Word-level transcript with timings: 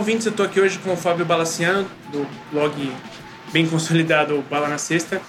Ouvintes, 0.00 0.24
eu 0.24 0.30
estou 0.30 0.46
aqui 0.46 0.58
hoje 0.58 0.78
com 0.78 0.94
o 0.94 0.96
Fábio 0.96 1.26
Balaciano, 1.26 1.86
do 2.10 2.26
blog 2.50 2.90
bem 3.52 3.66
consolidado 3.66 4.42
Bala 4.48 4.66
na 4.66 4.78
Sexta. 4.78 5.20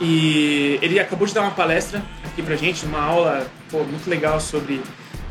E 0.00 0.78
ele 0.80 0.98
acabou 0.98 1.26
de 1.26 1.34
dar 1.34 1.42
uma 1.42 1.50
palestra 1.50 2.02
aqui 2.24 2.42
pra 2.42 2.56
gente, 2.56 2.86
uma 2.86 2.98
aula 2.98 3.46
pô, 3.70 3.84
muito 3.84 4.08
legal 4.08 4.40
sobre 4.40 4.80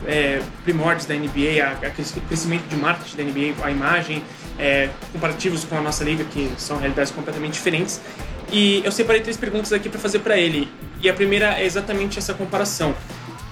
é, 0.05 0.39
primórdios 0.63 1.07
da 1.07 1.15
NBA, 1.15 1.63
a, 1.65 1.71
a, 1.71 1.89
crescimento 1.89 2.67
de 2.67 2.75
marketing 2.75 3.17
da 3.17 3.23
NBA, 3.23 3.65
a 3.65 3.71
imagem, 3.71 4.21
é, 4.59 4.91
comparativos 5.11 5.63
com 5.63 5.75
a 5.75 5.81
nossa 5.81 6.03
liga, 6.03 6.23
que 6.23 6.47
são 6.55 6.77
realidades 6.77 7.11
completamente 7.11 7.53
diferentes. 7.53 7.99
E 8.51 8.83
eu 8.85 8.91
separei 8.91 9.19
três 9.19 9.35
perguntas 9.35 9.73
aqui 9.73 9.89
para 9.89 9.99
fazer 9.99 10.19
para 10.19 10.37
ele. 10.37 10.71
E 11.01 11.09
a 11.09 11.13
primeira 11.15 11.59
é 11.59 11.65
exatamente 11.65 12.19
essa 12.19 12.35
comparação. 12.35 12.93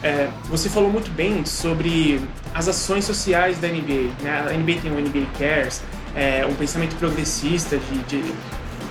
É, 0.03 0.29
você 0.49 0.69
falou 0.69 0.91
muito 0.91 1.09
bem 1.11 1.45
sobre 1.45 2.19
as 2.53 2.67
ações 2.67 3.05
sociais 3.05 3.57
da 3.57 3.69
NBA. 3.69 4.11
Né? 4.21 4.45
A 4.49 4.53
NBA 4.53 4.81
tem 4.81 4.91
o 4.91 4.95
NBA 4.95 5.25
Cares, 5.39 5.81
é, 6.13 6.45
um 6.45 6.53
pensamento 6.55 6.95
progressista 6.97 7.77
de, 7.77 7.97
de, 8.03 8.33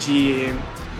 de 0.01 0.55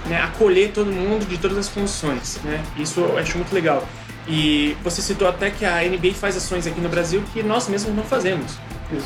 né, 0.07 0.21
acolher 0.23 0.71
todo 0.73 0.93
mundo 0.93 1.27
de 1.27 1.39
todas 1.39 1.57
as 1.57 1.69
funções. 1.69 2.39
Né? 2.45 2.63
Isso 2.77 3.01
eu 3.01 3.19
acho 3.19 3.39
muito 3.39 3.55
legal. 3.55 3.89
E 4.29 4.77
você 4.85 5.01
citou 5.01 5.27
até 5.27 5.51
que 5.51 5.65
a 5.65 5.81
NBA 5.81 6.13
faz 6.15 6.37
ações 6.37 6.67
aqui 6.67 6.81
no 6.81 6.91
Brasil 6.91 7.25
que 7.33 7.43
nós 7.43 7.67
mesmos 7.67 7.97
não 7.97 8.05
fazemos. 8.05 8.59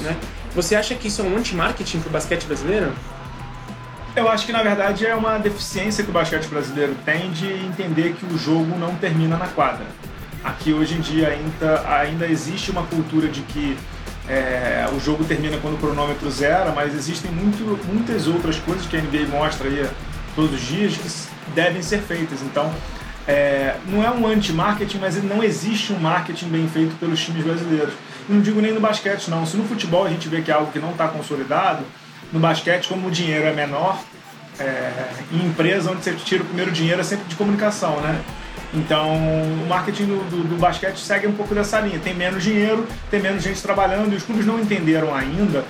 Né? 0.02 0.16
Você 0.56 0.74
acha 0.74 0.94
que 0.96 1.06
isso 1.06 1.22
é 1.22 1.24
um 1.24 1.36
anti-marketing 1.36 2.00
para 2.00 2.08
o 2.08 2.12
basquete 2.12 2.44
brasileiro? 2.46 2.92
Eu 4.16 4.28
acho 4.28 4.44
que 4.44 4.52
na 4.52 4.62
verdade 4.62 5.06
é 5.06 5.14
uma 5.14 5.38
deficiência 5.38 6.02
que 6.02 6.10
o 6.10 6.12
basquete 6.12 6.46
brasileiro 6.48 6.96
tem 7.04 7.30
de 7.30 7.46
entender 7.46 8.14
que 8.14 8.26
o 8.26 8.36
jogo 8.36 8.76
não 8.76 8.96
termina 8.96 9.36
na 9.36 9.46
quadra. 9.46 9.86
Aqui 10.46 10.72
hoje 10.72 10.94
em 10.94 11.00
dia 11.00 11.26
ainda, 11.28 11.82
ainda 11.88 12.24
existe 12.24 12.70
uma 12.70 12.84
cultura 12.84 13.26
de 13.26 13.40
que 13.40 13.76
é, 14.28 14.88
o 14.96 15.00
jogo 15.00 15.24
termina 15.24 15.58
quando 15.58 15.74
o 15.74 15.78
cronômetro 15.78 16.30
zera, 16.30 16.70
mas 16.70 16.94
existem 16.94 17.32
muito, 17.32 17.64
muitas 17.92 18.28
outras 18.28 18.56
coisas 18.60 18.86
que 18.86 18.96
a 18.96 19.00
NBA 19.00 19.26
mostra 19.28 19.68
aí 19.68 19.84
todos 20.36 20.54
os 20.54 20.60
dias 20.60 20.94
que 20.94 21.50
devem 21.52 21.82
ser 21.82 21.98
feitas. 21.98 22.42
Então, 22.42 22.72
é, 23.26 23.74
não 23.88 24.04
é 24.04 24.08
um 24.08 24.24
anti-marketing, 24.24 24.98
mas 24.98 25.20
não 25.20 25.42
existe 25.42 25.92
um 25.92 25.98
marketing 25.98 26.48
bem 26.48 26.68
feito 26.68 26.94
pelos 27.00 27.20
times 27.20 27.42
brasileiros. 27.42 27.94
Não 28.28 28.40
digo 28.40 28.60
nem 28.60 28.72
no 28.72 28.78
basquete, 28.78 29.28
não. 29.28 29.44
Se 29.44 29.56
no 29.56 29.64
futebol 29.64 30.06
a 30.06 30.08
gente 30.08 30.28
vê 30.28 30.42
que 30.42 30.52
é 30.52 30.54
algo 30.54 30.70
que 30.70 30.78
não 30.78 30.92
está 30.92 31.08
consolidado, 31.08 31.84
no 32.32 32.38
basquete, 32.38 32.86
como 32.86 33.08
o 33.08 33.10
dinheiro 33.10 33.46
é 33.46 33.52
menor, 33.52 34.00
é, 34.60 34.92
em 35.32 35.44
empresa 35.44 35.90
onde 35.90 36.04
você 36.04 36.12
tira 36.12 36.44
o 36.44 36.46
primeiro 36.46 36.70
dinheiro 36.70 37.00
é 37.00 37.04
sempre 37.04 37.24
de 37.24 37.34
comunicação, 37.34 38.00
né? 38.00 38.20
Então, 38.74 39.14
o 39.14 39.66
marketing 39.68 40.06
do, 40.06 40.30
do, 40.30 40.44
do, 40.48 40.56
basquete 40.56 40.98
segue 40.98 41.26
um 41.26 41.32
pouco 41.32 41.54
dessa 41.54 41.80
linha. 41.80 41.98
Tem 41.98 42.14
menos 42.14 42.42
dinheiro, 42.42 42.86
tem 43.10 43.20
menos 43.20 43.42
gente 43.42 43.60
trabalhando, 43.62 44.12
e 44.12 44.16
os 44.16 44.22
clubes 44.22 44.44
não 44.44 44.60
entenderam 44.60 45.14
ainda 45.14 45.64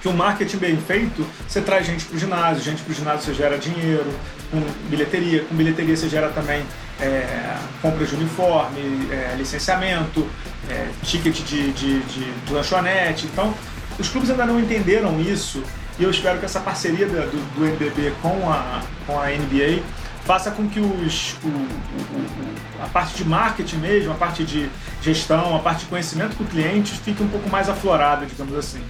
que 0.00 0.08
o 0.08 0.12
marketing 0.12 0.58
bem 0.58 0.76
feito, 0.76 1.26
você 1.46 1.60
traz 1.60 1.86
gente 1.86 2.04
para 2.04 2.16
o 2.16 2.18
ginásio, 2.18 2.62
gente 2.62 2.82
para 2.82 2.92
o 2.92 2.94
ginásio 2.94 3.22
você 3.22 3.34
gera 3.34 3.58
dinheiro, 3.58 4.06
com 4.50 4.60
bilheteria, 4.88 5.44
com 5.44 5.54
bilheteria 5.54 5.96
você 5.96 6.08
gera 6.08 6.28
também 6.28 6.62
é, 7.00 7.56
compras 7.82 8.08
de 8.08 8.14
uniforme, 8.14 9.08
é, 9.10 9.34
licenciamento, 9.36 10.26
é, 10.70 10.88
ticket 11.02 11.42
de, 11.42 11.72
de, 11.72 12.00
de, 12.00 12.32
de 12.32 12.52
lanchonete. 12.52 13.26
Então, 13.26 13.52
os 13.98 14.08
clubes 14.08 14.30
ainda 14.30 14.46
não 14.46 14.60
entenderam 14.60 15.20
isso 15.20 15.62
e 15.98 16.04
eu 16.04 16.10
espero 16.10 16.38
que 16.38 16.44
essa 16.44 16.60
parceria 16.60 17.06
do, 17.06 17.54
do 17.56 17.66
NBB 17.66 18.12
com 18.22 18.50
a, 18.50 18.82
com 19.06 19.20
a 19.20 19.26
NBA 19.26 19.82
faça 20.28 20.50
com 20.50 20.68
que 20.68 20.78
os, 20.78 21.36
o, 21.42 21.48
o, 21.48 22.82
a 22.84 22.86
parte 22.86 23.16
de 23.16 23.24
marketing 23.24 23.76
mesmo, 23.76 24.12
a 24.12 24.14
parte 24.14 24.44
de 24.44 24.68
gestão, 25.00 25.56
a 25.56 25.58
parte 25.58 25.80
de 25.80 25.86
conhecimento 25.86 26.36
do 26.36 26.44
cliente 26.44 26.92
fique 26.98 27.22
um 27.22 27.28
pouco 27.28 27.48
mais 27.48 27.66
aflorada, 27.66 28.26
digamos 28.26 28.54
assim. 28.54 28.82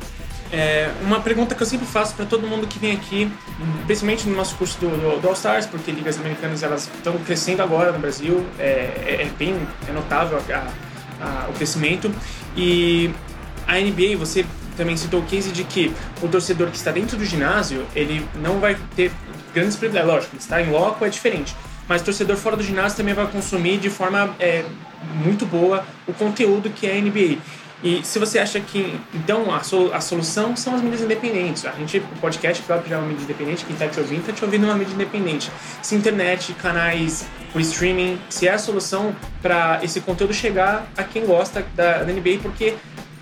É, 0.50 0.90
uma 1.00 1.20
pergunta 1.20 1.54
que 1.54 1.62
eu 1.62 1.66
sempre 1.66 1.86
faço 1.86 2.16
para 2.16 2.26
todo 2.26 2.44
mundo 2.44 2.66
que 2.66 2.80
vem 2.80 2.90
aqui, 2.90 3.30
principalmente 3.86 4.28
no 4.28 4.34
nosso 4.34 4.56
curso 4.56 4.80
do, 4.80 4.88
do, 4.88 5.20
do 5.20 5.28
All 5.28 5.34
Stars, 5.34 5.64
porque 5.66 5.92
ligas 5.92 6.18
americanas 6.18 6.64
elas 6.64 6.90
estão 6.92 7.16
crescendo 7.18 7.62
agora 7.62 7.92
no 7.92 8.00
Brasil, 8.00 8.44
é, 8.58 8.64
é, 9.06 9.22
é 9.22 9.30
bem 9.38 9.54
é 9.86 9.92
notável 9.92 10.38
a, 10.38 10.66
a, 11.24 11.48
o 11.50 11.52
crescimento. 11.52 12.10
E 12.56 13.14
a 13.64 13.74
NBA, 13.74 14.16
você 14.18 14.44
também 14.76 14.96
citou 14.96 15.20
o 15.20 15.22
case 15.24 15.52
de 15.52 15.62
que 15.62 15.94
o 16.20 16.26
torcedor 16.26 16.68
que 16.68 16.76
está 16.76 16.90
dentro 16.90 17.16
do 17.16 17.24
ginásio, 17.24 17.86
ele 17.94 18.26
não 18.42 18.58
vai 18.58 18.76
ter 18.96 19.12
grandes 19.58 19.76
privilégios. 19.76 20.12
Lógico, 20.12 20.36
estar 20.36 20.62
em 20.62 20.70
loco 20.70 21.04
é 21.04 21.08
diferente. 21.08 21.54
Mas 21.88 22.02
o 22.02 22.04
torcedor 22.04 22.36
fora 22.36 22.56
do 22.56 22.62
ginásio 22.62 22.96
também 22.96 23.14
vai 23.14 23.26
consumir 23.26 23.78
de 23.78 23.90
forma 23.90 24.34
é, 24.38 24.64
muito 25.24 25.46
boa 25.46 25.84
o 26.06 26.12
conteúdo 26.12 26.70
que 26.70 26.86
é 26.86 26.96
a 26.96 27.00
NBA. 27.00 27.38
E 27.82 28.04
se 28.04 28.18
você 28.18 28.40
acha 28.40 28.58
que, 28.58 28.98
então, 29.14 29.54
a, 29.54 29.62
sol, 29.62 29.94
a 29.94 30.00
solução 30.00 30.56
são 30.56 30.74
as 30.74 30.82
mídias 30.82 31.00
independentes. 31.00 31.64
A 31.64 31.70
gente, 31.72 31.98
o 31.98 32.20
podcast 32.20 32.62
próprio 32.64 32.90
já 32.90 32.96
é 32.96 32.98
uma 32.98 33.08
mídia 33.08 33.22
independente, 33.22 33.64
quem 33.64 33.74
está 33.74 33.86
te 33.86 34.00
ouvindo 34.00 34.20
está 34.20 34.32
te 34.32 34.44
ouvindo 34.44 34.64
uma 34.64 34.74
mídia 34.74 34.94
independente. 34.94 35.50
Se 35.80 35.94
internet, 35.94 36.52
canais, 36.54 37.24
o 37.54 37.60
streaming, 37.60 38.18
se 38.28 38.48
é 38.48 38.52
a 38.52 38.58
solução 38.58 39.14
para 39.40 39.78
esse 39.82 40.00
conteúdo 40.00 40.34
chegar 40.34 40.88
a 40.96 41.04
quem 41.04 41.24
gosta 41.24 41.64
da, 41.76 42.02
da 42.02 42.12
NBA, 42.12 42.40
porque 42.42 42.74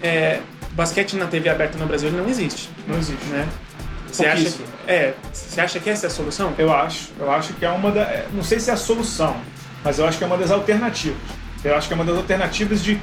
é, 0.03 0.41
basquete 0.73 1.17
na 1.17 1.27
TV 1.27 1.51
aberta 1.51 1.77
no 1.77 1.87
Brasil 1.87 2.11
não 2.11 2.27
existe. 2.27 2.71
Não 2.89 2.97
existe. 2.97 3.25
Né? 3.27 3.47
Você 4.16 4.27
acha, 4.27 4.50
que, 4.50 4.65
é, 4.87 5.15
você 5.31 5.60
acha 5.60 5.81
que 5.81 5.91
essa 5.91 6.06
é 6.06 6.09
a 6.09 6.10
solução? 6.10 6.54
Eu 6.56 6.72
acho. 6.72 7.10
Eu 7.19 7.31
acho 7.31 7.53
que 7.53 7.65
é 7.65 7.71
uma 7.71 7.91
da. 7.91 8.03
É, 8.03 8.27
não 8.32 8.43
sei 8.43 8.59
se 8.59 8.71
é 8.71 8.72
a 8.72 8.77
solução, 8.77 9.37
mas 9.84 9.99
eu 9.99 10.06
acho 10.06 10.16
que 10.16 10.25
é 10.25 10.27
uma 10.27 10.38
das 10.38 10.50
alternativas. 10.50 11.19
Eu 11.62 11.77
acho 11.77 11.87
que 11.87 11.93
é 11.93 11.97
uma 11.97 12.04
das 12.04 12.16
alternativas 12.16 12.82
de. 12.82 12.99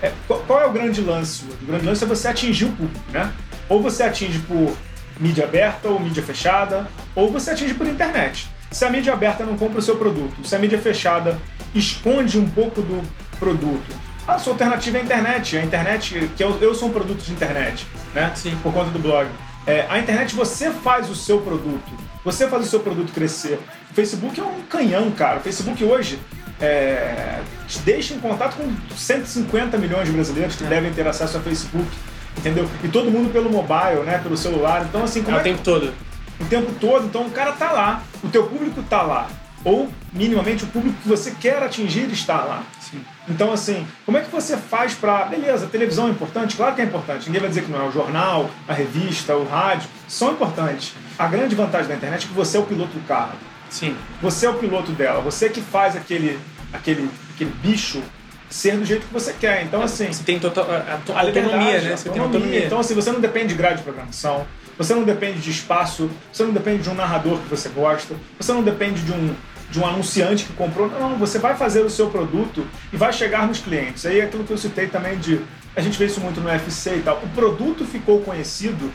É, 0.00 0.12
qual 0.46 0.60
é 0.60 0.66
o 0.66 0.72
grande 0.72 1.00
lance? 1.00 1.44
O 1.62 1.66
grande 1.66 1.86
lance 1.86 2.04
é 2.04 2.06
você 2.06 2.28
atingir 2.28 2.66
o 2.66 2.72
público, 2.72 3.04
né? 3.10 3.32
Ou 3.68 3.82
você 3.82 4.04
atinge 4.04 4.38
por 4.40 4.76
mídia 5.18 5.44
aberta 5.44 5.88
ou 5.88 5.98
mídia 5.98 6.22
fechada, 6.22 6.86
ou 7.14 7.30
você 7.30 7.50
atinge 7.50 7.74
por 7.74 7.86
internet. 7.86 8.48
Se 8.70 8.84
a 8.84 8.90
mídia 8.90 9.12
aberta 9.12 9.44
não 9.44 9.56
compra 9.56 9.80
o 9.80 9.82
seu 9.82 9.96
produto, 9.96 10.46
se 10.46 10.54
a 10.54 10.58
mídia 10.58 10.78
fechada 10.78 11.38
esconde 11.74 12.38
um 12.38 12.48
pouco 12.48 12.82
do 12.82 13.02
produto, 13.38 13.94
a 14.26 14.38
sua 14.38 14.52
alternativa 14.52 14.98
é 14.98 15.00
a 15.00 15.04
internet. 15.04 15.56
A 15.56 15.64
internet, 15.64 16.30
que 16.36 16.44
eu, 16.44 16.56
eu 16.60 16.74
sou 16.74 16.88
um 16.88 16.92
produto 16.92 17.20
de 17.20 17.32
internet, 17.32 17.86
né? 18.14 18.32
Sim. 18.36 18.56
Por 18.62 18.72
conta 18.72 18.90
do 18.90 18.98
blog. 18.98 19.28
É, 19.66 19.86
a 19.88 19.98
internet 19.98 20.34
você 20.34 20.70
faz 20.70 21.08
o 21.08 21.14
seu 21.14 21.40
produto, 21.40 21.92
você 22.24 22.48
faz 22.48 22.66
o 22.66 22.68
seu 22.68 22.80
produto 22.80 23.12
crescer. 23.12 23.60
O 23.90 23.94
Facebook 23.94 24.38
é 24.40 24.42
um 24.42 24.62
canhão, 24.62 25.10
cara. 25.12 25.38
O 25.38 25.40
Facebook 25.40 25.84
hoje 25.84 26.18
é, 26.60 27.40
te 27.68 27.78
deixa 27.80 28.14
em 28.14 28.18
contato 28.18 28.56
com 28.56 28.72
150 28.94 29.76
milhões 29.78 30.06
de 30.06 30.12
brasileiros 30.12 30.56
que 30.56 30.64
é. 30.64 30.68
devem 30.68 30.92
ter 30.92 31.06
acesso 31.06 31.36
ao 31.36 31.42
Facebook, 31.42 31.88
entendeu? 32.36 32.68
E 32.82 32.88
todo 32.88 33.10
mundo 33.10 33.32
pelo 33.32 33.50
mobile, 33.50 34.02
né? 34.04 34.18
Pelo 34.18 34.36
celular. 34.36 34.84
Então, 34.88 35.04
assim, 35.04 35.22
como 35.22 35.36
é, 35.36 35.38
é 35.38 35.42
o 35.42 35.44
tempo 35.44 35.62
todo. 35.62 35.92
O 36.40 36.44
tempo 36.46 36.72
todo. 36.80 37.06
Então, 37.06 37.26
o 37.26 37.30
cara 37.30 37.52
tá 37.52 37.70
lá. 37.70 38.02
O 38.22 38.28
teu 38.28 38.46
público 38.46 38.82
tá 38.82 39.02
lá. 39.02 39.28
Ou, 39.64 39.88
minimamente, 40.12 40.64
o 40.64 40.66
público 40.66 40.96
que 41.02 41.08
você 41.08 41.30
quer 41.32 41.62
atingir 41.62 42.10
está 42.10 42.42
lá. 42.42 42.64
Sim. 42.80 43.00
Então, 43.28 43.52
assim, 43.52 43.86
como 44.04 44.18
é 44.18 44.20
que 44.20 44.30
você 44.30 44.56
faz 44.56 44.94
para. 44.94 45.26
Beleza, 45.26 45.66
a 45.66 45.68
televisão 45.68 46.08
é 46.08 46.10
importante? 46.10 46.56
Claro 46.56 46.74
que 46.74 46.80
é 46.80 46.84
importante. 46.84 47.26
Ninguém 47.26 47.40
vai 47.40 47.48
dizer 47.48 47.62
que 47.62 47.70
não 47.70 47.80
é. 47.80 47.88
O 47.88 47.92
jornal, 47.92 48.50
a 48.66 48.72
revista, 48.72 49.36
o 49.36 49.44
rádio 49.44 49.88
são 50.08 50.32
importantes. 50.32 50.94
A 51.18 51.28
grande 51.28 51.54
vantagem 51.54 51.88
da 51.88 51.94
internet 51.94 52.24
é 52.24 52.28
que 52.28 52.34
você 52.34 52.56
é 52.56 52.60
o 52.60 52.64
piloto 52.64 52.92
do 52.92 53.06
carro. 53.06 53.34
Sim. 53.70 53.96
Você 54.20 54.46
é 54.46 54.50
o 54.50 54.54
piloto 54.54 54.90
dela. 54.92 55.20
Você 55.20 55.48
que 55.48 55.60
faz 55.60 55.94
aquele, 55.94 56.38
aquele, 56.72 57.08
aquele 57.32 57.50
bicho 57.62 58.02
ser 58.50 58.76
do 58.76 58.84
jeito 58.84 59.06
que 59.06 59.12
você 59.12 59.32
quer. 59.32 59.62
Então, 59.62 59.80
assim. 59.80 60.12
Você 60.12 60.24
tem 60.24 60.40
total, 60.40 60.66
a, 60.68 60.74
a, 60.74 61.18
a 61.18 61.20
autonomia, 61.20 61.80
né? 61.80 61.96
Você 61.96 62.08
autonomia. 62.08 62.12
tem 62.12 62.20
autonomia. 62.20 62.66
Então, 62.66 62.80
assim, 62.80 62.94
você 62.94 63.12
não 63.12 63.20
depende 63.20 63.48
de 63.48 63.54
grade 63.54 63.76
de 63.76 63.82
programação. 63.84 64.44
Você 64.76 64.94
não 64.94 65.04
depende 65.04 65.38
de 65.38 65.50
espaço, 65.50 66.10
você 66.32 66.42
não 66.42 66.52
depende 66.52 66.82
de 66.82 66.90
um 66.90 66.94
narrador 66.94 67.38
que 67.38 67.48
você 67.48 67.68
gosta, 67.68 68.14
você 68.38 68.52
não 68.52 68.62
depende 68.62 69.02
de 69.02 69.12
um, 69.12 69.34
de 69.72 69.80
um 69.80 69.86
anunciante 69.86 70.44
que 70.44 70.52
comprou. 70.52 70.88
Não, 70.88 71.16
você 71.16 71.38
vai 71.38 71.56
fazer 71.56 71.80
o 71.80 71.88
seu 71.88 72.10
produto 72.10 72.64
e 72.92 72.96
vai 72.96 73.12
chegar 73.12 73.48
nos 73.48 73.58
clientes. 73.58 74.04
Aí 74.04 74.20
é 74.20 74.24
aquilo 74.24 74.44
que 74.44 74.52
eu 74.52 74.58
citei 74.58 74.86
também 74.86 75.18
de. 75.18 75.40
A 75.74 75.80
gente 75.80 75.98
vê 75.98 76.04
isso 76.04 76.20
muito 76.20 76.40
no 76.40 76.48
UFC 76.48 76.96
e 76.96 77.02
tal. 77.02 77.16
O 77.22 77.28
produto 77.30 77.84
ficou 77.86 78.20
conhecido 78.20 78.92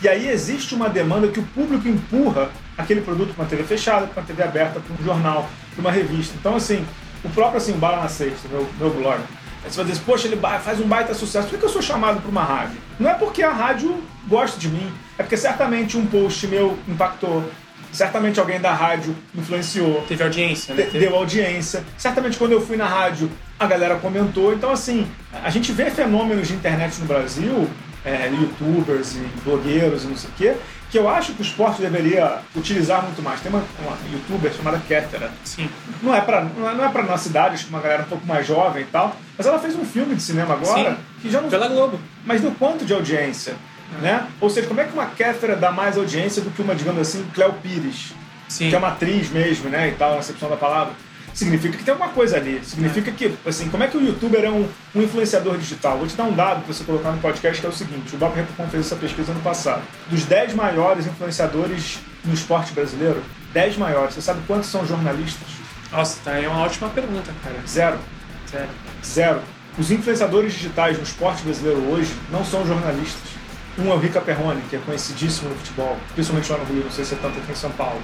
e 0.00 0.08
aí 0.08 0.28
existe 0.28 0.72
uma 0.74 0.88
demanda 0.88 1.26
que 1.28 1.40
o 1.40 1.42
público 1.42 1.88
empurra 1.88 2.48
aquele 2.78 3.00
produto 3.00 3.34
para 3.34 3.42
uma 3.42 3.50
TV 3.50 3.64
fechada, 3.64 4.06
para 4.06 4.20
uma 4.20 4.26
TV 4.26 4.42
aberta, 4.42 4.78
para 4.78 4.94
um 4.94 5.04
jornal, 5.04 5.50
para 5.74 5.80
uma 5.80 5.90
revista. 5.90 6.34
Então, 6.38 6.54
assim, 6.54 6.86
o 7.24 7.28
próprio 7.28 7.58
assim, 7.58 7.72
Bala 7.72 8.02
na 8.02 8.08
Sexta, 8.08 8.48
meu, 8.48 8.66
meu 8.78 8.90
blog. 8.90 9.18
Aí 9.62 9.70
você 9.70 9.76
vai 9.76 9.84
dizer, 9.90 10.00
poxa, 10.06 10.28
ele 10.28 10.38
faz 10.62 10.80
um 10.80 10.86
baita 10.86 11.12
sucesso. 11.12 11.48
Por 11.48 11.58
que 11.58 11.64
eu 11.64 11.68
sou 11.68 11.82
chamado 11.82 12.20
para 12.20 12.30
uma 12.30 12.44
rádio? 12.44 12.78
Não 12.98 13.10
é 13.10 13.14
porque 13.14 13.42
a 13.42 13.52
rádio 13.52 14.02
gosta 14.26 14.58
de 14.58 14.68
mim, 14.68 14.90
é 15.18 15.22
porque 15.22 15.36
certamente 15.36 15.98
um 15.98 16.06
post 16.06 16.46
meu 16.46 16.78
impactou, 16.88 17.44
Certamente 17.92 18.38
alguém 18.38 18.60
da 18.60 18.72
rádio 18.72 19.14
influenciou. 19.34 20.04
Teve 20.08 20.22
audiência, 20.22 20.74
né? 20.74 20.88
Deu 20.92 21.14
audiência. 21.14 21.84
Certamente 21.98 22.38
quando 22.38 22.52
eu 22.52 22.60
fui 22.60 22.76
na 22.76 22.86
rádio, 22.86 23.30
a 23.58 23.66
galera 23.66 23.96
comentou. 23.96 24.52
Então, 24.54 24.70
assim, 24.70 25.06
a 25.42 25.50
gente 25.50 25.72
vê 25.72 25.90
fenômenos 25.90 26.48
de 26.48 26.54
internet 26.54 26.98
no 27.00 27.06
Brasil, 27.06 27.68
é, 28.04 28.28
youtubers 28.28 29.16
e 29.16 29.26
blogueiros 29.44 30.04
e 30.04 30.06
não 30.06 30.16
sei 30.16 30.30
o 30.30 30.32
quê, 30.34 30.56
que 30.90 30.98
eu 30.98 31.08
acho 31.08 31.32
que 31.34 31.42
o 31.42 31.44
esporte 31.44 31.80
deveria 31.80 32.38
utilizar 32.54 33.02
muito 33.02 33.22
mais. 33.22 33.40
Tem 33.40 33.50
uma, 33.50 33.64
uma 33.80 33.96
youtuber 34.12 34.52
chamada 34.52 34.80
Kétera. 34.86 35.30
Sim. 35.44 35.68
Não 36.02 36.14
é 36.14 36.20
pra, 36.20 36.42
não 36.42 36.84
é, 36.84 36.86
é 36.86 36.90
pra 36.90 37.02
nossa 37.04 37.28
idade, 37.28 37.54
acho 37.54 37.64
que 37.64 37.70
uma 37.70 37.80
galera 37.80 38.02
um 38.02 38.06
pouco 38.06 38.26
mais 38.26 38.46
jovem 38.46 38.82
e 38.82 38.86
tal, 38.86 39.16
mas 39.38 39.46
ela 39.46 39.58
fez 39.58 39.76
um 39.76 39.84
filme 39.84 40.14
de 40.14 40.22
cinema 40.22 40.54
agora 40.54 40.90
Sim. 40.92 40.96
que 41.22 41.30
já 41.30 41.40
não. 41.40 41.48
Pela 41.48 41.68
Globo. 41.68 42.00
Mas 42.24 42.40
deu 42.40 42.52
quanto 42.58 42.84
de 42.84 42.92
audiência? 42.92 43.54
Né? 44.00 44.26
Ou 44.40 44.48
seja, 44.48 44.66
como 44.66 44.80
é 44.80 44.84
que 44.84 44.92
uma 44.92 45.06
Kéfera 45.06 45.56
dá 45.56 45.70
mais 45.72 45.96
audiência 45.96 46.42
do 46.42 46.50
que 46.50 46.62
uma, 46.62 46.74
digamos 46.74 47.00
assim, 47.00 47.26
Cléo 47.34 47.54
Pires, 47.54 48.12
Sim. 48.48 48.68
que 48.68 48.74
é 48.74 48.78
uma 48.78 48.88
atriz 48.88 49.30
mesmo, 49.30 49.68
né, 49.68 49.88
e 49.88 49.92
tal, 49.92 50.12
na 50.12 50.18
acepção 50.18 50.48
da 50.48 50.56
palavra? 50.56 50.92
Significa 51.32 51.78
que 51.78 51.84
tem 51.84 51.92
alguma 51.92 52.10
coisa 52.10 52.36
ali. 52.36 52.60
Significa 52.64 53.12
que, 53.12 53.32
assim, 53.46 53.68
como 53.68 53.84
é 53.84 53.86
que 53.86 53.96
o 53.96 54.00
youtuber 54.00 54.44
é 54.44 54.50
um, 54.50 54.68
um 54.94 55.02
influenciador 55.02 55.56
digital? 55.56 55.96
Vou 55.98 56.06
te 56.06 56.16
dar 56.16 56.24
um 56.24 56.34
dado 56.34 56.64
para 56.64 56.74
você 56.74 56.82
colocar 56.84 57.12
no 57.12 57.18
podcast 57.18 57.60
que 57.60 57.66
é 57.66 57.70
o 57.70 57.72
seguinte: 57.72 58.14
o 58.14 58.18
Bob 58.18 58.34
Repocon 58.34 58.68
fez 58.68 58.86
essa 58.86 58.96
pesquisa 58.96 59.32
no 59.32 59.40
passado. 59.40 59.82
Dos 60.08 60.24
10 60.24 60.54
maiores 60.54 61.06
influenciadores 61.06 62.00
no 62.24 62.34
esporte 62.34 62.72
brasileiro, 62.72 63.22
10 63.52 63.76
maiores, 63.76 64.14
você 64.14 64.22
sabe 64.22 64.40
quantos 64.46 64.68
são 64.68 64.84
jornalistas? 64.84 65.48
Nossa, 65.92 66.18
tá 66.24 66.32
aí 66.32 66.46
uma 66.46 66.60
ótima 66.60 66.88
pergunta, 66.90 67.32
cara. 67.42 67.56
Zero. 67.66 67.98
Sério. 68.46 68.68
Zero. 69.04 69.40
Os 69.78 69.90
influenciadores 69.90 70.52
digitais 70.52 70.96
no 70.96 71.04
esporte 71.04 71.42
brasileiro 71.42 71.80
hoje 71.90 72.12
não 72.30 72.44
são 72.44 72.66
jornalistas. 72.66 73.39
Um 73.84 73.90
é 73.90 73.94
o 73.94 73.98
Rica 73.98 74.20
Perrone, 74.20 74.62
que 74.68 74.76
é 74.76 74.78
conhecidíssimo 74.84 75.48
no 75.48 75.54
futebol, 75.56 75.96
principalmente 76.14 76.52
lá 76.52 76.58
no 76.58 76.64
Rio, 76.64 76.84
não 76.84 76.90
sei 76.90 77.04
se 77.04 77.14
é 77.14 77.18
tanto 77.20 77.38
aqui 77.38 77.50
em 77.50 77.54
São 77.54 77.70
Paulo. 77.70 78.00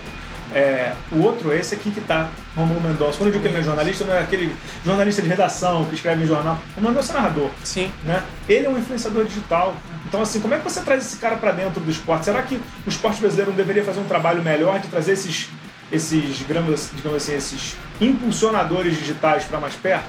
É, 0.54 0.92
o 1.12 1.22
outro 1.22 1.52
é 1.52 1.58
esse 1.58 1.74
aqui 1.74 1.90
que 1.90 2.00
tá, 2.00 2.30
Romulo 2.56 2.80
Mendonça. 2.80 3.18
Quando 3.18 3.28
eu 3.28 3.32
digo 3.32 3.42
que 3.42 3.48
ele 3.48 3.58
é 3.58 3.62
jornalista, 3.62 4.04
não 4.04 4.14
é 4.14 4.20
aquele 4.20 4.54
jornalista 4.84 5.20
de 5.20 5.28
redação 5.28 5.84
que 5.86 5.94
escreve 5.94 6.24
em 6.24 6.26
jornal. 6.26 6.58
O 6.76 6.80
Mendonça 6.80 7.12
é 7.12 7.16
narrador. 7.16 7.50
Sim. 7.64 7.90
Né? 8.04 8.22
Ele 8.48 8.66
é 8.66 8.70
um 8.70 8.78
influenciador 8.78 9.24
digital. 9.24 9.74
Então, 10.08 10.22
assim, 10.22 10.40
como 10.40 10.54
é 10.54 10.58
que 10.58 10.64
você 10.64 10.80
traz 10.80 11.04
esse 11.04 11.16
cara 11.16 11.36
para 11.36 11.50
dentro 11.50 11.80
do 11.80 11.90
esporte? 11.90 12.24
Será 12.24 12.42
que 12.42 12.54
o 12.54 12.88
esporte 12.88 13.20
brasileiro 13.20 13.50
não 13.50 13.56
deveria 13.56 13.84
fazer 13.84 14.00
um 14.00 14.04
trabalho 14.04 14.42
melhor 14.42 14.78
de 14.78 14.88
trazer 14.88 15.12
esses, 15.12 15.48
esses 15.90 16.36
digamos, 16.36 16.90
digamos 16.94 17.22
assim, 17.22 17.34
esses 17.34 17.76
impulsionadores 18.00 18.96
digitais 18.96 19.44
para 19.44 19.58
mais 19.58 19.74
perto? 19.74 20.08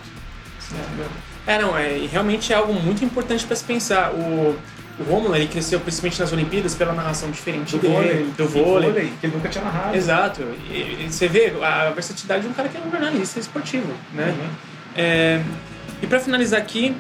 É, 1.48 1.58
não, 1.60 1.78
é, 1.78 2.08
realmente 2.12 2.54
é 2.54 2.56
algo 2.56 2.74
muito 2.74 3.04
importante 3.04 3.46
para 3.46 3.56
se 3.56 3.64
pensar. 3.64 4.12
O, 4.12 4.56
o 5.00 5.04
Romulo, 5.04 5.36
ele 5.36 5.48
cresceu 5.48 5.80
principalmente 5.80 6.20
nas 6.20 6.32
Olimpíadas 6.32 6.74
pela 6.74 6.92
narração 6.92 7.30
diferente 7.30 7.78
Do 7.78 7.82
dele, 7.82 7.94
vôlei. 7.94 8.26
do 8.36 8.48
vôlei. 8.48 9.14
Que 9.20 9.28
ele 9.28 9.36
nunca 9.36 9.48
tinha 9.48 9.64
narrado. 9.64 9.96
Exato. 9.96 10.42
E, 10.72 11.06
e 11.06 11.08
você 11.10 11.28
vê 11.28 11.54
a 11.62 11.92
versatilidade 11.92 12.44
de 12.44 12.48
um 12.48 12.54
cara 12.54 12.68
que 12.68 12.78
é 12.78 12.80
um 12.80 12.90
jornalista 12.90 13.40
esportivo, 13.40 13.94
né? 14.14 14.36
Uhum. 14.38 14.50
É, 14.96 15.42
e 16.02 16.08
para 16.08 16.20
finalizar 16.20 16.60
aqui, 16.60 16.96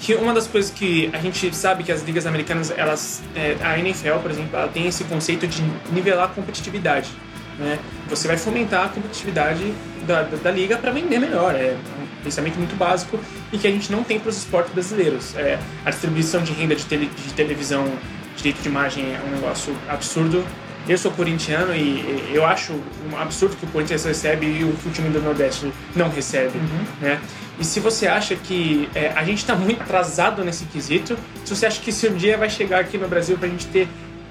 que 0.00 0.14
uma 0.14 0.32
das 0.32 0.46
coisas 0.46 0.70
que 0.70 1.10
a 1.12 1.18
gente 1.18 1.54
sabe 1.54 1.84
que 1.84 1.92
as 1.92 2.02
ligas 2.02 2.26
americanas, 2.26 2.72
elas, 2.74 3.22
é, 3.36 3.56
a 3.62 3.78
NFL, 3.78 4.18
por 4.22 4.30
exemplo, 4.30 4.56
ela 4.56 4.68
tem 4.68 4.86
esse 4.86 5.04
conceito 5.04 5.46
de 5.46 5.62
nivelar 5.92 6.24
a 6.24 6.28
competitividade. 6.28 7.10
Né? 7.58 7.78
Você 8.08 8.26
vai 8.26 8.36
fomentar 8.36 8.86
a 8.86 8.88
competitividade 8.88 9.72
da, 10.06 10.22
da, 10.22 10.36
da 10.36 10.50
liga 10.50 10.76
para 10.76 10.90
vender 10.90 11.18
melhor. 11.18 11.54
É 11.54 11.76
pensamento 12.24 12.56
muito 12.56 12.74
básico 12.76 13.20
e 13.52 13.58
que 13.58 13.66
a 13.66 13.70
gente 13.70 13.92
não 13.92 14.02
tem 14.02 14.18
para 14.18 14.30
os 14.30 14.38
esportes 14.38 14.72
brasileiros. 14.72 15.36
É, 15.36 15.58
a 15.84 15.90
distribuição 15.90 16.42
de 16.42 16.52
renda 16.52 16.74
de, 16.74 16.84
tele, 16.84 17.10
de 17.14 17.32
televisão, 17.34 17.92
direito 18.36 18.62
de 18.62 18.68
imagem 18.68 19.04
é 19.14 19.20
um 19.28 19.30
negócio 19.30 19.76
absurdo. 19.88 20.44
Eu 20.86 20.98
sou 20.98 21.10
corintiano 21.12 21.74
e 21.74 22.30
eu 22.32 22.44
acho 22.44 22.72
um 23.10 23.16
absurdo 23.16 23.56
que 23.56 23.64
o 23.64 23.68
Corinthians 23.68 24.04
recebe 24.04 24.46
e 24.46 24.64
o 24.64 24.90
time 24.92 25.08
do 25.08 25.20
Nordeste 25.22 25.72
não 25.96 26.10
recebe. 26.10 26.58
Né? 27.00 27.20
E 27.58 27.64
se 27.64 27.80
você 27.80 28.06
acha 28.06 28.34
que 28.34 28.88
é, 28.94 29.12
a 29.14 29.24
gente 29.24 29.38
está 29.38 29.54
muito 29.54 29.80
atrasado 29.82 30.44
nesse 30.44 30.64
quesito, 30.66 31.16
se 31.44 31.54
você 31.54 31.66
acha 31.66 31.80
que 31.80 31.90
esse 31.90 32.06
um 32.08 32.16
dia 32.16 32.36
vai 32.36 32.50
chegar 32.50 32.80
aqui 32.80 32.98
no 32.98 33.08
Brasil 33.08 33.38
para 33.38 33.46
a 33.46 33.50
gente 33.50 33.66
ter 33.68 33.88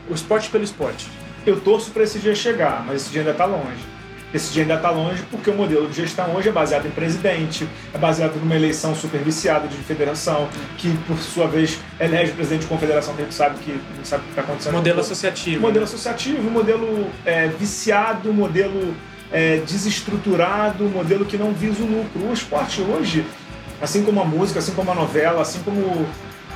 o 0.09 0.13
esporte 0.13 0.49
pelo 0.49 0.63
esporte. 0.63 1.07
Eu 1.45 1.59
torço 1.59 1.91
para 1.91 2.03
esse 2.03 2.19
dia 2.19 2.35
chegar, 2.35 2.83
mas 2.85 3.01
esse 3.01 3.11
dia 3.11 3.21
ainda 3.21 3.31
está 3.31 3.45
longe. 3.45 3.92
Esse 4.33 4.51
dia 4.51 4.63
ainda 4.63 4.75
está 4.75 4.89
longe 4.89 5.21
porque 5.29 5.49
o 5.49 5.53
modelo 5.53 5.87
de 5.87 5.95
gestão 5.95 6.35
hoje 6.35 6.49
é 6.49 6.51
baseado 6.51 6.87
em 6.87 6.91
presidente, 6.91 7.67
é 7.93 7.97
baseado 7.97 8.35
numa 8.35 8.55
eleição 8.55 8.95
super 8.95 9.21
viciada 9.21 9.67
de 9.67 9.75
federação, 9.77 10.49
que 10.77 10.95
por 11.05 11.17
sua 11.19 11.47
vez 11.47 11.79
elege 11.99 12.31
presidente 12.31 12.61
de 12.61 12.67
confederação 12.67 13.13
que 13.15 13.21
a 13.21 13.25
gente 13.25 13.35
sabe 13.35 13.59
que 13.59 13.79
sabe 14.03 14.23
o 14.23 14.25
que 14.25 14.31
está 14.31 14.41
acontecendo. 14.41 14.73
Modelo 14.73 14.99
associativo. 15.01 15.61
modelo 15.61 15.85
associativo, 15.85 16.49
modelo 16.49 17.07
é, 17.25 17.47
viciado, 17.47 18.33
modelo 18.33 18.95
é, 19.31 19.57
desestruturado, 19.57 20.83
modelo 20.85 21.25
que 21.25 21.37
não 21.37 21.53
visa 21.53 21.83
o 21.83 21.85
lucro. 21.85 22.29
O 22.29 22.33
esporte 22.33 22.81
hoje, 22.81 23.25
assim 23.81 24.03
como 24.03 24.19
a 24.19 24.25
música, 24.25 24.59
assim 24.59 24.73
como 24.73 24.91
a 24.91 24.95
novela, 24.95 25.41
assim 25.41 25.59
como 25.63 26.07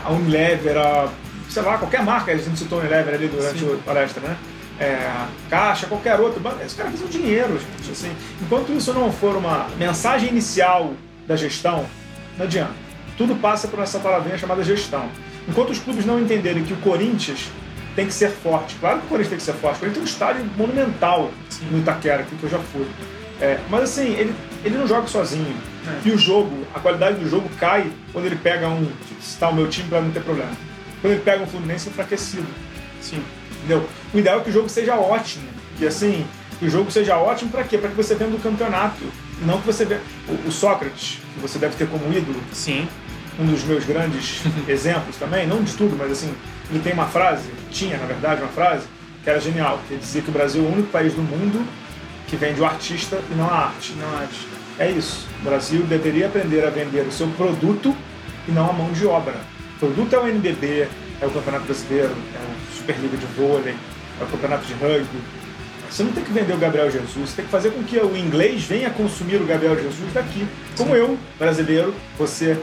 a 0.04 0.12
Unilever, 0.12 0.78
a, 0.78 1.10
sei 1.50 1.62
lá, 1.62 1.78
qualquer 1.78 2.04
marca, 2.04 2.32
a 2.32 2.38
gente 2.38 2.58
citou 2.58 2.80
a 2.80 2.82
Unilever 2.82 3.14
ali 3.14 3.28
durante 3.28 3.60
Sim. 3.60 3.74
a 3.74 3.84
palestra, 3.84 4.28
né? 4.28 4.38
É, 4.80 5.26
Caixa, 5.50 5.88
qualquer 5.88 6.20
outro, 6.20 6.42
esse 6.64 6.76
cara 6.76 6.92
faz 6.92 7.10
dinheiro, 7.10 7.60
gente. 7.60 7.92
Assim, 7.92 8.16
enquanto 8.42 8.72
isso 8.72 8.94
não 8.94 9.12
for 9.12 9.36
uma 9.36 9.68
mensagem 9.78 10.30
inicial 10.30 10.94
da 11.28 11.36
gestão, 11.36 11.86
não 12.38 12.46
adianta. 12.46 12.74
Tudo 13.18 13.36
passa 13.36 13.68
por 13.68 13.80
essa 13.80 13.98
palavrinha 13.98 14.38
chamada 14.38 14.64
gestão. 14.64 15.10
Enquanto 15.48 15.72
os 15.72 15.80
clubes 15.80 16.06
não 16.06 16.20
entenderem 16.20 16.64
que 16.64 16.74
o 16.74 16.78
Corinthians 16.78 17.50
tem 17.96 18.06
que 18.06 18.14
ser 18.14 18.30
forte, 18.30 18.76
claro 18.80 19.00
que 19.00 19.06
o 19.06 19.10
Corinthians 19.10 19.30
tem 19.30 19.38
que 19.40 19.44
ser 19.44 19.54
forte, 19.54 19.78
o 19.78 19.80
Corinthians 19.80 19.94
tem 19.94 20.28
um 20.28 20.36
estádio 20.36 20.52
monumental 20.56 21.32
no 21.72 21.80
Itaquera, 21.80 22.24
que 22.24 22.44
eu 22.44 22.50
já 22.50 22.60
fui. 22.60 22.86
É, 23.42 23.60
mas 23.70 23.84
assim, 23.84 24.14
ele, 24.14 24.36
ele 24.64 24.78
não 24.78 24.88
joga 24.88 25.08
sozinho. 25.08 25.56
É. 25.88 26.08
E 26.08 26.12
o 26.12 26.18
jogo, 26.18 26.66
a 26.74 26.80
qualidade 26.80 27.18
do 27.20 27.30
jogo 27.30 27.50
cai 27.60 27.92
quando 28.12 28.26
ele 28.26 28.36
pega 28.36 28.68
um. 28.68 28.92
Citar 29.22 29.52
o 29.52 29.56
meu 29.56 29.68
time 29.68 29.90
para 29.90 30.02
não 30.02 30.12
ter 30.12 30.22
problema. 30.22 30.52
Quando 31.02 31.14
ele 31.14 31.22
pega 31.22 31.44
um 31.44 31.48
Fluminense 31.48 31.90
enfraquecido. 31.90 32.48
Sim. 33.02 33.22
Entendeu? 33.58 33.88
O 34.14 34.18
ideal 34.18 34.40
é 34.40 34.44
que 34.44 34.50
o 34.50 34.54
jogo 34.54 34.70
seja 34.70 34.96
ótimo. 34.96 35.48
E 35.80 35.86
assim, 35.86 36.26
que 36.60 36.66
o 36.66 36.70
jogo 36.70 36.92
seja 36.92 37.18
ótimo 37.18 37.52
para 37.52 37.64
quê? 37.64 37.78
Para 37.78 37.90
que 37.90 37.96
você 37.96 38.16
venda 38.16 38.36
o 38.36 38.40
campeonato. 38.40 39.04
Não 39.42 39.60
que 39.60 39.68
você 39.68 39.86
venda. 39.86 40.02
O, 40.28 40.48
o 40.48 40.52
Sócrates, 40.52 41.20
que 41.34 41.40
você 41.40 41.60
deve 41.60 41.76
ter 41.76 41.88
como 41.88 42.12
ídolo, 42.12 42.40
Sim. 42.52 42.88
um 43.40 43.46
dos 43.46 43.64
meus 43.64 43.86
grandes 43.86 44.42
exemplos 44.68 45.16
também, 45.18 45.46
não 45.46 45.62
de 45.64 45.74
tudo, 45.74 45.96
mas 45.98 46.12
assim, 46.12 46.34
ele 46.72 46.80
tem 46.80 46.94
uma 46.94 47.06
frase, 47.06 47.50
tinha 47.72 47.98
na 47.98 48.06
verdade 48.06 48.42
uma 48.42 48.52
frase, 48.52 48.88
que 49.24 49.30
era 49.30 49.40
genial, 49.40 49.80
que 49.88 49.94
ele 49.94 50.02
dizia 50.02 50.22
que 50.22 50.30
o 50.30 50.34
Brasil 50.34 50.64
é 50.64 50.68
o 50.68 50.72
único 50.72 50.90
país 50.90 51.14
do 51.14 51.22
mundo 51.22 51.66
que 52.28 52.36
vende 52.36 52.60
o 52.60 52.66
artista 52.66 53.22
e 53.32 53.36
não 53.36 53.50
a 53.50 53.68
arte. 53.68 53.94
Não 53.94 54.18
acho. 54.20 54.48
É 54.80 54.92
isso. 54.92 55.28
O 55.42 55.46
Brasil 55.46 55.82
deveria 55.84 56.28
aprender 56.28 56.66
a 56.66 56.70
vender 56.70 57.02
o 57.02 57.12
seu 57.12 57.28
produto 57.30 57.96
e 58.48 58.52
não 58.52 58.70
a 58.70 58.74
mão 58.74 58.92
de 58.92 59.06
obra. 59.06 59.36
O 59.76 59.80
produto 59.80 60.14
é 60.14 60.20
o 60.20 60.28
NBB, 60.28 60.88
é 61.22 61.26
o 61.26 61.32
Campeonato 61.32 61.66
Brasileiro, 61.66 62.16
é 62.36 62.47
Superliga 62.88 63.18
de 63.18 63.26
Vôlei, 63.26 63.76
é 64.20 64.24
o 64.24 64.28
Campeonato 64.28 64.66
de 64.66 64.74
Rugby. 64.74 65.20
Você 65.90 66.04
não 66.04 66.12
tem 66.14 66.24
que 66.24 66.32
vender 66.32 66.54
o 66.54 66.58
Gabriel 66.58 66.90
Jesus, 66.90 67.30
você 67.30 67.36
tem 67.36 67.46
que 67.46 67.52
fazer 67.52 67.72
com 67.72 67.84
que 67.84 67.98
o 67.98 68.16
inglês 68.16 68.64
venha 68.64 68.90
consumir 68.90 69.36
o 69.38 69.46
Gabriel 69.46 69.76
Jesus 69.76 70.14
daqui. 70.14 70.48
Como 70.78 70.96
eu, 70.96 71.18
brasileiro, 71.38 71.94
você 72.18 72.58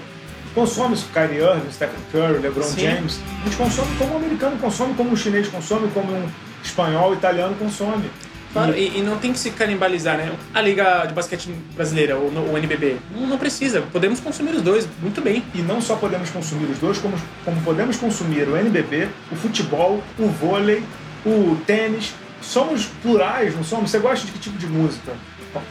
consome 0.54 0.94
o 0.94 0.98
Kyrie 0.98 1.40
Irving, 1.40 1.70
Stephen 1.70 2.00
Curry, 2.10 2.38
LeBron 2.40 2.62
Sim. 2.62 2.80
James. 2.80 3.20
A 3.42 3.44
gente 3.44 3.56
consome 3.56 3.96
como 3.98 4.14
o 4.14 4.16
americano 4.16 4.56
consome, 4.56 4.94
como 4.94 5.12
o 5.12 5.16
chinês 5.16 5.48
consome, 5.48 5.90
como 5.92 6.10
um 6.10 6.26
espanhol, 6.62 7.12
italiano 7.12 7.54
consome. 7.56 8.10
Claro, 8.54 8.72
E- 8.74 8.98
e, 8.98 9.02
não 9.02 9.18
tem 9.18 9.32
que 9.32 9.38
se 9.38 9.50
canibalizar, 9.50 10.16
né? 10.16 10.32
A 10.54 10.60
Liga 10.62 11.04
de 11.06 11.12
Basquete 11.12 11.50
Brasileira, 11.74 12.16
ou 12.16 12.28
o 12.30 12.56
NBB, 12.56 12.96
não, 13.14 13.26
não 13.26 13.36
precisa. 13.36 13.82
Podemos 13.92 14.20
consumir 14.20 14.52
os 14.54 14.62
dois 14.62 14.88
muito 15.02 15.20
bem. 15.20 15.44
E 15.54 15.58
não 15.60 15.80
só 15.82 15.96
podemos 15.96 16.30
consumir 16.30 16.66
os 16.70 16.78
dois, 16.78 16.96
como, 16.98 17.16
como 17.44 17.60
podemos 17.62 17.96
consumir 17.96 18.48
o 18.48 18.56
NBB, 18.56 19.08
o 19.32 19.36
futebol, 19.36 20.02
o 20.18 20.26
vôlei, 20.28 20.82
o 21.26 21.56
tênis. 21.66 22.14
Somos 22.40 22.86
plurais, 23.02 23.56
não 23.56 23.64
somos? 23.64 23.90
Você 23.90 23.98
gosta 23.98 24.24
de 24.24 24.32
que 24.32 24.38
tipo 24.38 24.56
de 24.56 24.66
música? 24.68 25.12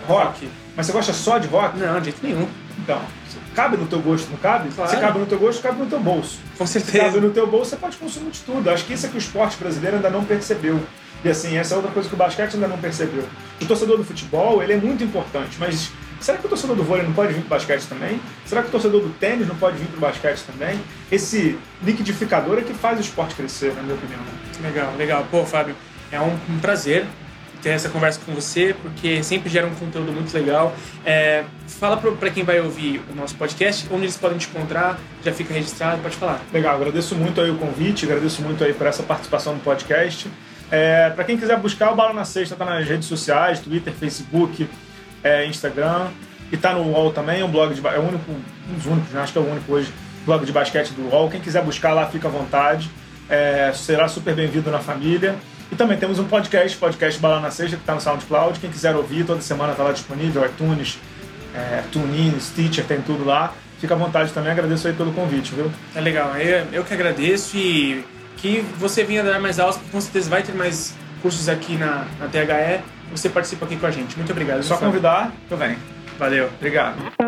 Rock. 0.08 0.48
Mas 0.76 0.86
você 0.86 0.92
gosta 0.92 1.14
só 1.14 1.38
de 1.38 1.48
rock? 1.48 1.78
Não, 1.78 2.00
de 2.00 2.06
jeito 2.06 2.20
nenhum. 2.24 2.48
Então, 2.80 3.00
cabe 3.56 3.78
no 3.78 3.86
teu 3.86 4.00
gosto, 4.00 4.30
não 4.32 4.38
cabe? 4.38 4.70
Claro. 4.76 4.90
Se 4.92 4.98
cabe 4.98 5.20
no 5.20 5.26
teu 5.26 5.38
gosto, 5.40 5.62
cabe 5.62 5.80
no 5.80 5.86
teu 5.86 6.00
bolso. 6.00 6.40
Com 6.58 6.66
Se 6.66 6.80
cabe 6.80 6.92
certeza. 6.92 7.22
no 7.22 7.30
teu 7.30 7.46
bolso, 7.48 7.70
você 7.70 7.76
pode 7.78 7.96
consumir 7.98 8.32
de 8.32 8.40
tudo. 8.42 8.70
Acho 8.70 8.84
que 8.86 8.94
isso 8.94 9.06
é 9.06 9.10
que 9.10 9.16
o 9.16 9.20
esporte 9.20 9.56
brasileiro 9.58 9.98
ainda 9.98 10.10
não 10.10 10.26
percebeu. 10.26 10.82
E 11.24 11.30
assim, 11.30 11.58
essa 11.58 11.74
é 11.74 11.78
outra 11.78 11.92
coisa 11.92 12.10
que 12.10 12.16
o 12.16 12.18
basquete 12.18 12.56
ainda 12.56 12.68
não 12.68 12.78
percebeu. 12.78 13.24
O 13.62 13.66
torcedor 13.66 13.98
do 13.98 14.04
futebol, 14.04 14.62
ele 14.62 14.74
é 14.74 14.78
muito 14.78 15.04
importante, 15.04 15.58
mas 15.58 15.92
será 16.20 16.38
que 16.38 16.46
o 16.46 16.50
torcedor 16.50 16.76
do 16.76 16.84
vôlei 16.84 17.06
não 17.06 17.14
pode 17.14 17.34
vir 17.34 17.42
pro 17.42 17.50
basquete 17.50 17.86
também? 17.88 18.20
Será 18.46 18.62
que 18.62 18.68
o 18.68 18.72
torcedor 18.72 19.02
do 19.02 19.10
tênis 19.10 19.48
não 19.48 19.56
pode 19.56 19.78
vir 19.78 19.88
pro 19.88 20.00
basquete 20.00 20.44
também? 20.46 20.80
Esse 21.12 21.58
liquidificador 21.82 22.58
é 22.58 22.62
que 22.62 22.74
faz 22.74 22.98
o 22.98 23.02
esporte 23.02 23.36
crescer, 23.36 23.74
na 23.74 23.82
minha 23.82 23.96
opinião. 23.96 24.20
Legal, 24.62 24.94
legal. 24.98 25.28
Pô, 25.32 25.46
Fábio, 25.46 25.76
é 26.12 26.20
um, 26.20 26.38
um 26.50 26.60
prazer 26.60 27.06
ter 27.64 27.70
essa 27.70 27.88
conversa 27.88 28.20
com 28.26 28.34
você, 28.34 28.76
porque 28.82 29.24
sempre 29.24 29.50
gera 29.50 29.66
um 29.66 29.74
conteúdo 29.74 30.12
muito 30.12 30.32
legal. 30.34 30.76
É, 31.06 31.46
fala 31.66 31.96
pra 31.96 32.30
quem 32.30 32.44
vai 32.44 32.60
ouvir 32.60 33.02
o 33.10 33.16
nosso 33.16 33.36
podcast, 33.36 33.88
onde 33.90 34.04
eles 34.04 34.18
podem 34.18 34.38
te 34.38 34.50
encontrar, 34.50 35.00
já 35.24 35.32
fica 35.32 35.54
registrado, 35.54 36.02
pode 36.02 36.18
falar. 36.18 36.42
Legal, 36.52 36.76
agradeço 36.76 37.16
muito 37.16 37.40
aí 37.40 37.50
o 37.50 37.56
convite, 37.56 38.06
agradeço 38.06 38.42
muito 38.42 38.62
aí 38.64 38.74
por 38.74 38.86
essa 38.86 39.02
participação 39.02 39.54
no 39.54 39.62
podcast. 39.62 40.30
É, 40.72 41.10
para 41.12 41.24
quem 41.24 41.38
quiser 41.38 41.60
buscar, 41.60 41.92
o 41.92 41.96
Bala 41.96 42.14
na 42.14 42.26
Sexta 42.26 42.56
tá 42.56 42.66
nas 42.66 42.88
redes 42.88 43.08
sociais, 43.08 43.60
Twitter, 43.60 43.94
Facebook, 43.94 44.68
é, 45.24 45.46
Instagram. 45.46 46.08
E 46.52 46.58
tá 46.58 46.74
no 46.74 46.84
UOL 46.84 47.12
também, 47.12 47.42
é 47.42 47.46
um 47.46 47.50
blog 47.50 47.74
de 47.74 47.86
é 47.86 47.98
o 47.98 48.08
único, 48.08 48.32
um 48.32 48.74
dos 48.76 48.86
únicos, 48.86 49.12
né? 49.12 49.22
acho 49.22 49.34
que 49.34 49.40
é 49.40 49.42
o 49.42 49.50
único 49.50 49.74
hoje, 49.74 49.92
blog 50.24 50.46
de 50.46 50.52
basquete 50.52 50.92
do 50.92 51.10
UOL. 51.10 51.30
Quem 51.30 51.42
quiser 51.42 51.64
buscar 51.64 51.94
lá, 51.94 52.06
fica 52.06 52.28
à 52.28 52.32
vontade. 52.32 52.92
É, 53.28 53.72
será 53.74 54.08
super 54.08 54.36
bem-vindo 54.36 54.70
na 54.70 54.80
família. 54.80 55.36
E 55.72 55.76
também 55.76 55.98
temos 55.98 56.20
um 56.20 56.26
podcast, 56.26 56.78
podcast 56.78 57.20
Bala 57.20 57.40
na 57.40 57.50
Sexta, 57.50 57.76
que 57.76 57.82
está 57.82 57.96
no 57.96 58.02
SoundCloud. 58.02 58.60
Quem 58.60 58.70
quiser 58.70 58.96
ouvir, 58.96 59.26
toda 59.26 59.42
semana 59.42 59.72
está 59.72 59.84
lá 59.84 59.92
disponível, 59.92 60.46
iTunes, 60.46 61.00
é, 61.56 61.82
TuneIn, 61.92 62.40
Stitcher, 62.40 62.86
tem 62.86 63.02
tudo 63.02 63.26
lá. 63.26 63.54
Fica 63.80 63.96
à 63.96 63.98
vontade 63.98 64.32
também, 64.32 64.52
agradeço 64.52 64.88
aí 64.88 64.94
pelo 64.94 65.12
convite, 65.12 65.56
viu? 65.56 65.72
É 65.96 66.00
legal, 66.00 66.38
eu, 66.38 66.68
eu 66.72 66.84
que 66.84 66.94
agradeço 66.94 67.58
e 67.58 68.06
que 68.44 68.60
você 68.78 69.06
venha 69.06 69.24
dar 69.24 69.40
mais 69.40 69.58
aulas, 69.58 69.78
porque 69.78 69.90
com 69.90 70.02
certeza 70.02 70.30
vai 70.30 70.44
ter 70.44 70.54
mais 70.54 70.94
cursos 71.22 71.48
aqui 71.48 71.78
na, 71.78 72.06
na 72.20 72.28
THE. 72.28 72.84
Você 73.10 73.30
participa 73.30 73.66
aqui 73.66 73.78
com 73.78 73.86
a 73.86 73.92
gente. 73.92 74.18
Muito 74.18 74.32
obrigado. 74.34 74.62
Só 74.64 74.76
convidar, 74.76 75.32
eu 75.50 75.56
venho. 75.56 75.78
Valeu. 76.20 76.50
Obrigado. 76.58 77.23